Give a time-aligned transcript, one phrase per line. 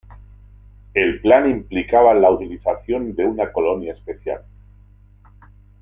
[0.95, 4.43] El plan implicaba la utilización de una colonia espacial.